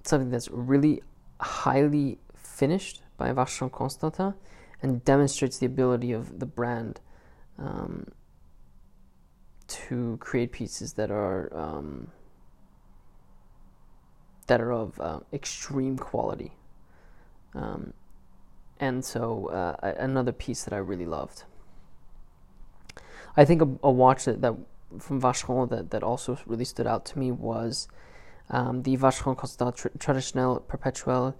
something 0.05 0.31
that's 0.31 0.49
really 0.51 1.03
highly 1.41 2.19
finished 2.35 3.03
by 3.17 3.33
Vacheron 3.33 3.71
Constantin 3.71 4.35
and 4.83 5.05
demonstrates 5.05 5.59
the 5.59 5.67
ability 5.67 6.13
of 6.13 6.39
the 6.39 6.47
brand 6.47 7.01
um, 7.59 8.07
to 9.69 10.17
create 10.21 10.53
pieces 10.53 10.95
that 10.95 11.11
are 11.11 11.51
um, 11.57 12.09
that 14.47 14.61
are 14.61 14.73
of 14.73 15.01
uh, 15.01 15.21
extreme 15.33 15.97
quality. 15.97 16.53
Um, 17.55 17.93
and 18.81 19.05
so 19.05 19.47
uh, 19.47 19.95
another 19.99 20.33
piece 20.33 20.65
that 20.65 20.73
I 20.73 20.79
really 20.79 21.07
loved. 21.07 21.45
I 23.37 23.45
think 23.45 23.63
a, 23.63 23.69
a 23.85 23.91
watch 23.91 24.25
that, 24.25 24.41
that 24.41 24.55
from 24.99 25.21
Vacheron 25.21 25.71
that, 25.71 25.91
that 25.91 26.03
also 26.03 26.37
really 26.47 26.65
stood 26.65 26.87
out 26.87 27.05
to 27.07 27.19
me 27.19 27.31
was 27.31 27.87
um, 28.51 28.83
the 28.83 28.97
Vacheron 28.97 29.37
Constantin 29.37 29.75
Tr- 29.75 29.99
Traditionnelle 29.99 30.63
Perpetuel 30.63 31.35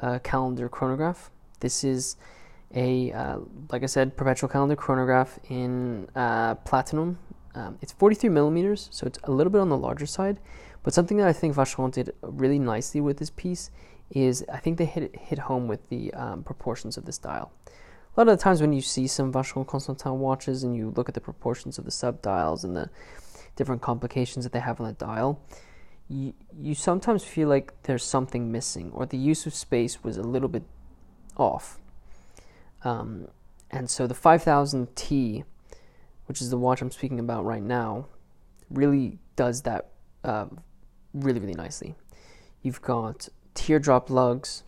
uh, 0.00 0.18
Calendar 0.20 0.68
Chronograph. 0.68 1.30
This 1.60 1.84
is 1.84 2.16
a, 2.74 3.12
uh, 3.12 3.38
like 3.70 3.82
I 3.82 3.86
said, 3.86 4.16
perpetual 4.16 4.48
calendar 4.48 4.76
chronograph 4.76 5.38
in 5.48 6.08
uh, 6.16 6.54
platinum. 6.56 7.18
Um, 7.54 7.78
it's 7.82 7.92
43 7.92 8.30
millimeters, 8.30 8.88
so 8.90 9.06
it's 9.06 9.18
a 9.24 9.30
little 9.30 9.50
bit 9.50 9.60
on 9.60 9.68
the 9.68 9.76
larger 9.76 10.06
side. 10.06 10.40
But 10.82 10.94
something 10.94 11.18
that 11.18 11.28
I 11.28 11.32
think 11.32 11.54
Vacheron 11.54 11.92
did 11.92 12.12
really 12.22 12.58
nicely 12.58 13.00
with 13.00 13.18
this 13.18 13.30
piece 13.30 13.70
is 14.10 14.44
I 14.52 14.58
think 14.58 14.78
they 14.78 14.84
hit 14.84 15.14
hit 15.16 15.38
home 15.38 15.68
with 15.68 15.88
the 15.88 16.12
um, 16.14 16.42
proportions 16.42 16.96
of 16.96 17.04
this 17.04 17.18
dial. 17.18 17.52
A 18.16 18.20
lot 18.20 18.28
of 18.28 18.38
the 18.38 18.42
times 18.42 18.60
when 18.60 18.72
you 18.72 18.82
see 18.82 19.06
some 19.06 19.32
Vacheron 19.32 19.66
Constantin 19.66 20.18
watches 20.18 20.64
and 20.64 20.76
you 20.76 20.92
look 20.96 21.08
at 21.08 21.14
the 21.14 21.20
proportions 21.20 21.78
of 21.78 21.84
the 21.84 21.90
sub 21.90 22.20
dials 22.20 22.64
and 22.64 22.76
the 22.76 22.90
different 23.56 23.80
complications 23.80 24.44
that 24.44 24.52
they 24.52 24.60
have 24.60 24.80
on 24.80 24.86
the 24.86 24.92
dial, 24.92 25.40
you, 26.08 26.74
sometimes 26.74 27.24
feel 27.24 27.48
like 27.48 27.72
there's 27.84 28.04
something 28.04 28.52
missing 28.52 28.90
or 28.92 29.06
the 29.06 29.16
use 29.16 29.46
of 29.46 29.54
space 29.54 30.04
was 30.04 30.16
a 30.16 30.22
little 30.22 30.48
bit 30.48 30.64
off. 31.36 31.78
Um, 32.84 33.28
and 33.70 33.88
so 33.88 34.06
the 34.06 34.14
5000T, 34.14 35.44
which 36.26 36.42
is 36.42 36.50
the 36.50 36.58
watch 36.58 36.82
I'm 36.82 36.90
speaking 36.90 37.18
about 37.18 37.44
right 37.44 37.62
now, 37.62 38.06
really 38.70 39.18
does 39.36 39.62
that 39.62 39.88
uh, 40.24 40.46
really, 41.14 41.40
really 41.40 41.54
nicely. 41.54 41.94
You've 42.62 42.82
got 42.82 43.28
teardrop 43.54 44.10
lugs, 44.10 44.62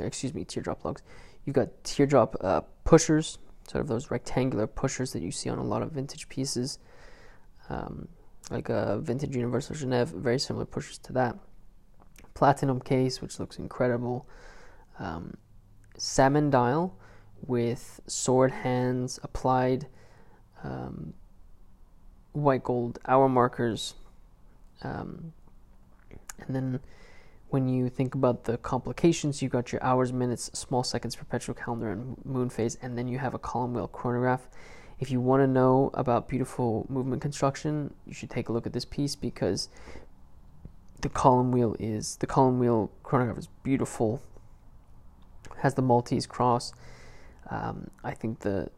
excuse 0.00 0.34
me, 0.34 0.44
teardrop 0.44 0.84
lugs. 0.84 1.02
You've 1.44 1.56
got 1.56 1.84
teardrop 1.84 2.36
uh, 2.40 2.62
pushers, 2.84 3.38
sort 3.68 3.82
of 3.82 3.88
those 3.88 4.10
rectangular 4.10 4.66
pushers 4.66 5.12
that 5.12 5.22
you 5.22 5.30
see 5.30 5.48
on 5.48 5.58
a 5.58 5.64
lot 5.64 5.82
of 5.82 5.92
vintage 5.92 6.28
pieces, 6.28 6.78
um, 7.68 8.08
like 8.50 8.68
a 8.68 8.98
vintage 8.98 9.34
Universal 9.34 9.76
Genève, 9.76 10.08
very 10.08 10.38
similar 10.38 10.64
pushes 10.64 10.98
to 10.98 11.12
that. 11.12 11.36
Platinum 12.34 12.80
case, 12.80 13.20
which 13.20 13.38
looks 13.38 13.58
incredible. 13.58 14.26
Um, 14.98 15.36
salmon 15.96 16.50
dial 16.50 16.96
with 17.46 18.00
sword 18.06 18.52
hands 18.52 19.18
applied, 19.22 19.86
um, 20.62 21.14
white 22.32 22.62
gold 22.62 22.98
hour 23.06 23.28
markers, 23.28 23.94
um, 24.82 25.32
and 26.38 26.54
then 26.54 26.80
when 27.50 27.68
you 27.68 27.88
think 27.90 28.14
about 28.14 28.44
the 28.44 28.56
complications, 28.56 29.42
you've 29.42 29.52
got 29.52 29.72
your 29.72 29.84
hours, 29.84 30.12
minutes, 30.12 30.50
small 30.54 30.82
seconds, 30.82 31.14
perpetual 31.14 31.54
calendar, 31.54 31.90
and 31.90 32.16
moon 32.24 32.48
phase, 32.48 32.78
and 32.80 32.96
then 32.96 33.06
you 33.06 33.18
have 33.18 33.34
a 33.34 33.38
column 33.38 33.74
wheel 33.74 33.88
chronograph. 33.88 34.48
If 35.02 35.10
you 35.10 35.20
want 35.20 35.42
to 35.42 35.48
know 35.48 35.90
about 35.94 36.28
beautiful 36.28 36.86
movement 36.88 37.22
construction, 37.22 37.92
you 38.06 38.14
should 38.14 38.30
take 38.30 38.48
a 38.48 38.52
look 38.52 38.68
at 38.68 38.72
this 38.72 38.84
piece 38.84 39.16
because 39.16 39.68
the 41.00 41.08
column 41.08 41.50
wheel 41.50 41.74
is 41.80 42.18
the 42.20 42.28
column 42.28 42.60
wheel 42.60 42.88
chronograph 43.02 43.36
is 43.36 43.48
beautiful. 43.64 44.22
Has 45.58 45.74
the 45.74 45.82
Maltese 45.82 46.24
cross. 46.24 46.72
Um, 47.50 47.90
I 48.04 48.12
think 48.12 48.38
the 48.40 48.70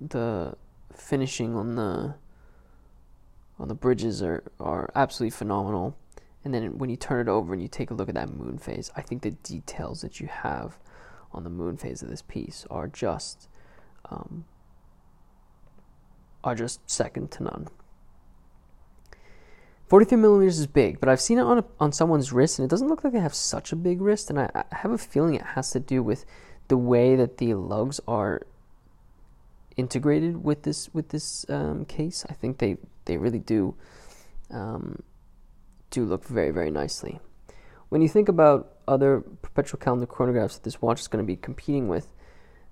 the 0.00 0.54
finishing 0.94 1.56
on 1.56 1.74
the 1.74 2.14
on 3.58 3.66
the 3.66 3.74
bridges 3.74 4.22
are, 4.22 4.44
are 4.60 4.88
absolutely 4.94 5.36
phenomenal. 5.36 5.96
And 6.44 6.54
then 6.54 6.78
when 6.78 6.90
you 6.90 6.96
turn 6.96 7.26
it 7.26 7.28
over 7.28 7.52
and 7.52 7.60
you 7.60 7.66
take 7.66 7.90
a 7.90 7.94
look 7.94 8.08
at 8.08 8.14
that 8.14 8.32
moon 8.32 8.56
phase, 8.56 8.92
I 8.94 9.02
think 9.02 9.22
the 9.22 9.32
details 9.32 10.00
that 10.02 10.20
you 10.20 10.28
have 10.28 10.78
on 11.32 11.42
the 11.42 11.50
moon 11.50 11.76
phase 11.76 12.02
of 12.02 12.08
this 12.08 12.22
piece 12.22 12.68
are 12.70 12.86
just 12.86 13.48
um, 14.08 14.44
are 16.42 16.54
just 16.54 16.88
second 16.90 17.30
to 17.32 17.44
none. 17.44 17.68
43 19.88 20.18
millimeters 20.18 20.60
is 20.60 20.68
big, 20.68 21.00
but 21.00 21.08
I've 21.08 21.20
seen 21.20 21.38
it 21.38 21.42
on 21.42 21.58
a, 21.58 21.64
on 21.80 21.90
someone's 21.90 22.32
wrist, 22.32 22.58
and 22.58 22.64
it 22.64 22.70
doesn't 22.70 22.86
look 22.86 23.02
like 23.02 23.12
they 23.12 23.18
have 23.18 23.34
such 23.34 23.72
a 23.72 23.76
big 23.76 24.00
wrist. 24.00 24.30
And 24.30 24.38
I, 24.38 24.48
I 24.54 24.64
have 24.70 24.92
a 24.92 24.98
feeling 24.98 25.34
it 25.34 25.42
has 25.42 25.72
to 25.72 25.80
do 25.80 26.00
with 26.00 26.24
the 26.68 26.76
way 26.76 27.16
that 27.16 27.38
the 27.38 27.54
lugs 27.54 28.00
are 28.06 28.42
integrated 29.76 30.44
with 30.44 30.62
this 30.62 30.88
with 30.94 31.08
this 31.08 31.44
um, 31.48 31.84
case. 31.84 32.24
I 32.30 32.34
think 32.34 32.58
they 32.58 32.76
they 33.06 33.16
really 33.16 33.40
do 33.40 33.74
um, 34.52 35.02
do 35.90 36.04
look 36.04 36.24
very 36.24 36.52
very 36.52 36.70
nicely. 36.70 37.18
When 37.88 38.00
you 38.00 38.08
think 38.08 38.28
about 38.28 38.76
other 38.86 39.20
perpetual 39.42 39.80
calendar 39.80 40.06
chronographs 40.06 40.54
that 40.54 40.62
this 40.62 40.80
watch 40.80 41.00
is 41.00 41.08
going 41.08 41.24
to 41.24 41.26
be 41.26 41.36
competing 41.36 41.88
with, 41.88 42.06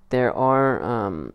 there 0.09 0.33
are 0.33 0.81
um, 0.81 1.33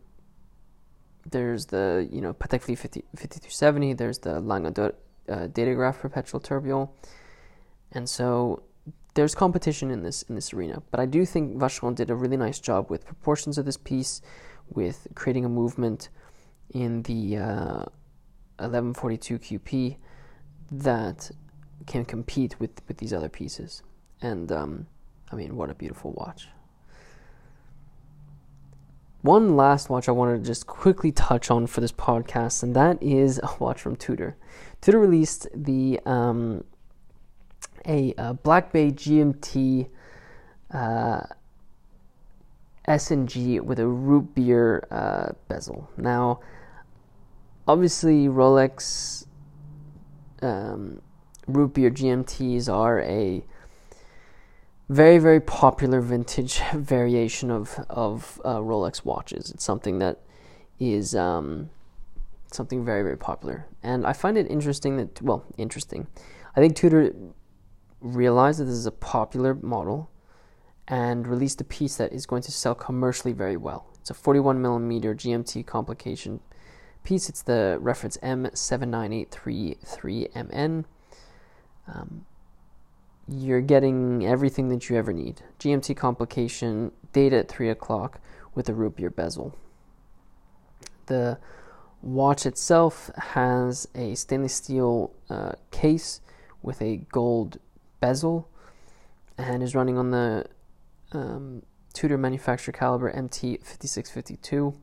there's 1.31 1.67
the 1.67 2.09
you 2.11 2.21
know 2.21 2.33
Patek 2.35 2.63
Philippe 2.63 2.83
50, 2.83 3.01
5270, 3.17 3.95
there's 3.95 4.19
the 4.19 4.41
Lange 4.41 4.67
uh, 4.67 4.91
Datograph 5.29 5.99
Perpetual 5.99 6.41
Tourbillon, 6.41 6.89
and 7.93 8.09
so 8.09 8.63
there's 9.15 9.35
competition 9.35 9.91
in 9.91 10.03
this 10.03 10.23
in 10.23 10.35
this 10.35 10.53
arena. 10.53 10.83
But 10.91 11.01
I 11.01 11.07
do 11.07 11.25
think 11.25 11.57
Vacheron 11.57 11.95
did 11.95 12.11
a 12.11 12.15
really 12.15 12.37
nice 12.37 12.61
job 12.61 12.91
with 12.91 13.07
proportions 13.07 13.59
of 13.59 13.65
this 13.65 13.77
piece, 13.77 14.21
with 14.69 15.07
creating 15.15 15.45
a 15.45 15.49
movement 15.49 16.09
in 16.71 17.03
the 17.03 17.39
uh, 17.39 17.85
1142 18.59 19.39
QP 19.39 19.97
that 20.71 21.31
can 21.87 22.05
compete 22.05 22.59
with 22.61 22.83
with 22.89 22.99
these 22.99 23.13
other 23.13 23.29
pieces. 23.29 23.83
And 24.21 24.51
um, 24.53 24.87
I 25.31 25.37
mean, 25.37 25.57
what 25.57 25.71
a 25.71 25.75
beautiful 25.75 26.13
watch. 26.13 26.49
One 29.25 29.57
last 29.57 29.89
watch 29.89 30.07
I 30.07 30.13
wanted 30.13 30.41
to 30.41 30.47
just 30.47 30.67
quickly 30.67 31.11
touch 31.11 31.51
on 31.51 31.67
for 31.67 31.81
this 31.81 31.93
podcast, 31.93 32.63
and 32.63 32.77
that 32.77 33.03
is 33.03 33.41
a 33.43 33.49
watch 33.59 33.81
from 33.81 33.97
Tudor. 33.97 34.37
Tudor 34.83 34.99
released 34.99 35.49
the 35.55 35.99
um, 36.05 36.63
a, 37.87 38.13
a, 38.19 38.35
Black 38.35 38.71
Bay 38.71 38.91
GMT 38.91 39.89
uh, 40.73 41.23
S&G 42.85 43.61
with 43.61 43.79
a 43.79 43.87
root 43.87 44.35
beer 44.35 44.87
uh, 44.91 45.33
bezel. 45.49 45.89
Now, 45.97 46.41
obviously, 47.67 48.29
Rolex 48.29 49.27
um, 50.43 51.01
root 51.47 51.73
beer 51.73 51.91
GMTs 51.91 52.71
are 52.71 53.01
a 53.01 53.43
very 54.89 55.19
very 55.19 55.41
popular 55.41 56.01
vintage 56.01 56.59
variation 56.75 57.51
of 57.51 57.79
of 57.89 58.41
uh, 58.45 58.59
Rolex 58.59 59.05
watches. 59.05 59.51
It's 59.51 59.65
something 59.65 59.99
that 59.99 60.21
is 60.79 61.15
um, 61.15 61.71
something 62.53 62.85
very 62.85 63.03
very 63.03 63.17
popular, 63.17 63.67
and 63.83 64.07
I 64.07 64.13
find 64.13 64.37
it 64.37 64.51
interesting 64.51 64.99
that 64.99 65.23
well 65.23 65.45
interesting. 65.57 66.07
I 66.57 66.61
think 66.61 66.77
Tudor 66.77 67.13
realized 68.01 68.61
that 68.61 68.65
this 68.65 68.75
is 68.75 68.87
a 68.87 68.93
popular 68.93 69.55
model 69.55 70.11
and 70.87 71.27
released 71.27 71.61
a 71.61 71.65
piece 71.65 71.97
that 71.97 72.13
is 72.13 72.27
going 72.27 72.43
to 72.43 72.53
sell 72.53 72.75
commercially 72.75 73.33
very 73.33 73.57
well. 73.57 73.87
It's 74.01 74.11
a 74.11 74.15
41 74.15 74.61
millimeter 74.61 75.15
GMT 75.15 75.65
complication 75.67 76.41
piece. 77.03 77.31
It's 77.31 77.41
the 77.41 77.79
reference 77.81 78.19
M79833MN. 78.19 80.85
Um, 81.87 82.27
you're 83.29 83.61
getting 83.61 84.27
everything 84.27 84.69
that 84.69 84.89
you 84.89 84.97
ever 84.97 85.13
need. 85.13 85.43
GMT 85.59 85.97
complication, 85.97 86.93
data 87.13 87.39
at 87.39 87.49
3 87.49 87.71
o'clock 87.71 88.21
with 88.55 88.69
a 88.69 88.75
root 88.75 88.97
beer 88.97 89.11
bezel. 89.11 89.57
The 91.07 91.39
watch 92.03 92.47
itself 92.47 93.11
has 93.17 93.89
a 93.95 94.15
stainless 94.15 94.55
steel 94.55 95.13
uh, 95.31 95.53
case 95.71 96.21
with 96.63 96.81
a 96.83 96.99
gold 97.11 97.59
bezel 98.01 98.49
and 99.39 99.63
is 99.63 99.75
running 99.75 99.99
on 99.99 100.11
the 100.11 100.47
um, 101.13 101.63
Tudor 101.93 102.19
manufacturer 102.19 102.73
caliber 102.73 103.13
MT5652. 103.13 104.77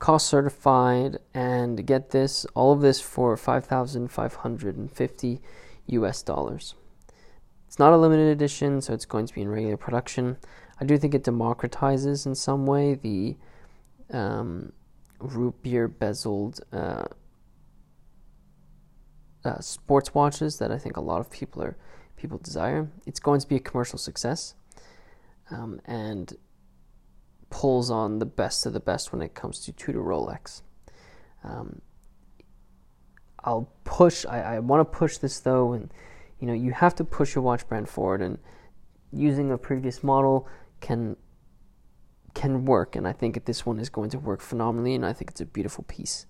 COSC 0.00 0.20
certified, 0.22 1.18
and 1.34 1.86
get 1.86 2.10
this, 2.10 2.46
all 2.54 2.72
of 2.72 2.80
this 2.80 3.02
for 3.02 3.36
5,550 3.36 5.40
US 5.92 6.22
dollars. 6.22 6.74
It's 7.66 7.78
not 7.78 7.92
a 7.92 7.96
limited 7.96 8.28
edition, 8.28 8.80
so 8.80 8.92
it's 8.92 9.04
going 9.04 9.26
to 9.26 9.34
be 9.34 9.42
in 9.42 9.48
regular 9.48 9.76
production. 9.76 10.38
I 10.80 10.84
do 10.84 10.98
think 10.98 11.14
it 11.14 11.22
democratizes 11.22 12.26
in 12.26 12.34
some 12.34 12.66
way 12.66 12.94
the 12.94 13.36
um, 14.10 14.72
root 15.20 15.62
beer 15.62 15.88
bezeled 15.88 16.60
uh, 16.72 17.04
uh, 19.44 19.60
sports 19.60 20.14
watches 20.14 20.58
that 20.58 20.70
I 20.70 20.78
think 20.78 20.96
a 20.96 21.00
lot 21.00 21.20
of 21.20 21.30
people 21.30 21.62
are 21.62 21.76
people 22.16 22.38
desire. 22.38 22.90
It's 23.06 23.20
going 23.20 23.40
to 23.40 23.48
be 23.48 23.56
a 23.56 23.60
commercial 23.60 23.98
success, 23.98 24.54
um, 25.50 25.80
and 25.84 26.32
pulls 27.50 27.90
on 27.90 28.18
the 28.18 28.26
best 28.26 28.66
of 28.66 28.72
the 28.72 28.80
best 28.80 29.12
when 29.12 29.22
it 29.22 29.34
comes 29.34 29.60
to 29.60 29.72
Tudor 29.72 30.00
Rolex. 30.02 30.62
Um, 31.42 31.80
I'll 33.44 33.72
push. 33.84 34.26
I, 34.26 34.56
I 34.56 34.58
want 34.58 34.80
to 34.80 34.98
push 34.98 35.18
this 35.18 35.40
though, 35.40 35.72
and 35.72 35.92
you 36.38 36.46
know, 36.46 36.52
you 36.52 36.72
have 36.72 36.94
to 36.96 37.04
push 37.04 37.34
your 37.34 37.42
watch 37.42 37.66
brand 37.68 37.88
forward, 37.88 38.22
and 38.22 38.38
using 39.12 39.50
a 39.50 39.58
previous 39.58 40.02
model 40.02 40.46
can 40.80 41.16
can 42.34 42.64
work. 42.64 42.96
And 42.96 43.06
I 43.08 43.12
think 43.12 43.44
this 43.44 43.66
one 43.66 43.78
is 43.78 43.88
going 43.88 44.10
to 44.10 44.18
work 44.18 44.40
phenomenally, 44.40 44.94
and 44.94 45.04
I 45.04 45.12
think 45.12 45.30
it's 45.30 45.40
a 45.40 45.46
beautiful 45.46 45.84
piece. 45.84 46.26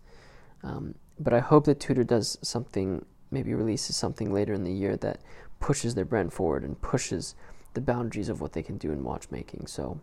Um, 0.62 0.94
but 1.18 1.32
I 1.32 1.40
hope 1.40 1.64
that 1.66 1.80
Tudor 1.80 2.04
does 2.04 2.38
something, 2.42 3.04
maybe 3.30 3.54
releases 3.54 3.96
something 3.96 4.32
later 4.32 4.54
in 4.54 4.64
the 4.64 4.72
year 4.72 4.96
that 4.96 5.20
pushes 5.58 5.94
their 5.94 6.04
brand 6.04 6.32
forward 6.32 6.64
and 6.64 6.80
pushes 6.80 7.34
the 7.74 7.80
boundaries 7.80 8.28
of 8.28 8.40
what 8.40 8.52
they 8.52 8.62
can 8.62 8.78
do 8.78 8.90
in 8.90 9.04
watchmaking. 9.04 9.66
So 9.66 10.00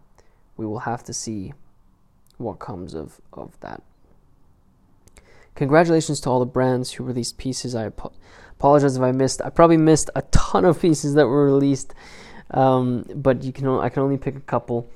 we 0.55 0.65
will 0.65 0.79
have 0.79 1.03
to 1.05 1.13
see 1.13 1.53
what 2.37 2.59
comes 2.59 2.93
of, 2.93 3.19
of 3.33 3.59
that. 3.61 3.81
Congratulations 5.57 6.19
to 6.19 6.29
all 6.29 6.39
the 6.39 6.45
brands 6.45 6.91
who 6.91 7.03
released 7.03 7.39
pieces. 7.39 7.73
I 7.73 7.85
apologize 7.85 8.95
if 8.95 9.01
I 9.01 9.11
missed. 9.11 9.41
I 9.43 9.49
probably 9.49 9.77
missed 9.77 10.11
a 10.15 10.21
ton 10.29 10.65
of 10.65 10.79
pieces 10.79 11.15
that 11.15 11.25
were 11.25 11.45
released, 11.45 11.95
um, 12.51 13.05
but 13.15 13.43
you 13.43 13.51
can 13.51 13.67
I 13.67 13.89
can 13.89 14.03
only 14.03 14.17
pick 14.17 14.35
a 14.35 14.41
couple. 14.41 14.87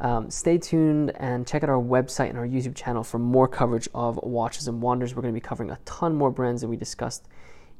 Um, 0.00 0.28
stay 0.28 0.58
tuned 0.58 1.12
and 1.18 1.46
check 1.46 1.62
out 1.62 1.68
our 1.68 1.80
website 1.80 2.30
and 2.30 2.36
our 2.36 2.46
YouTube 2.46 2.74
channel 2.74 3.04
for 3.04 3.20
more 3.20 3.46
coverage 3.46 3.88
of 3.94 4.18
Watches 4.24 4.66
and 4.66 4.82
Wonders. 4.82 5.14
We're 5.14 5.22
going 5.22 5.32
to 5.32 5.40
be 5.40 5.46
covering 5.46 5.70
a 5.70 5.78
ton 5.84 6.16
more 6.16 6.32
brands 6.32 6.62
that 6.62 6.68
we 6.68 6.76
discussed 6.76 7.28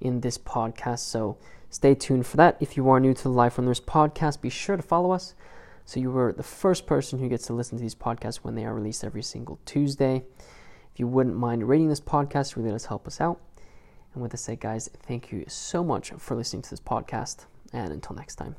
in 0.00 0.20
this 0.20 0.38
podcast. 0.38 1.00
So 1.00 1.36
stay 1.70 1.96
tuned 1.96 2.28
for 2.28 2.36
that. 2.36 2.56
If 2.60 2.76
you 2.76 2.88
are 2.88 3.00
new 3.00 3.14
to 3.14 3.22
the 3.24 3.30
Life 3.30 3.58
Runners 3.58 3.80
podcast, 3.80 4.40
be 4.40 4.48
sure 4.48 4.76
to 4.76 4.82
follow 4.82 5.10
us 5.10 5.34
so 5.84 5.98
you 5.98 6.16
are 6.16 6.32
the 6.32 6.44
first 6.44 6.86
person 6.86 7.18
who 7.18 7.28
gets 7.28 7.48
to 7.48 7.52
listen 7.52 7.78
to 7.78 7.82
these 7.82 7.96
podcasts 7.96 8.36
when 8.36 8.54
they 8.54 8.64
are 8.64 8.74
released 8.74 9.02
every 9.02 9.24
single 9.24 9.58
Tuesday. 9.64 10.22
If 10.92 11.00
you 11.00 11.06
wouldn't 11.06 11.36
mind 11.36 11.68
rating 11.68 11.88
this 11.88 12.00
podcast, 12.00 12.56
really 12.56 12.70
does 12.70 12.86
help 12.86 13.06
us 13.06 13.20
out. 13.20 13.40
And 14.14 14.22
with 14.22 14.32
that 14.32 14.38
said, 14.38 14.60
guys, 14.60 14.90
thank 15.06 15.32
you 15.32 15.44
so 15.48 15.82
much 15.82 16.10
for 16.18 16.36
listening 16.36 16.62
to 16.62 16.70
this 16.70 16.80
podcast. 16.80 17.46
And 17.72 17.92
until 17.92 18.14
next 18.14 18.36
time. 18.36 18.56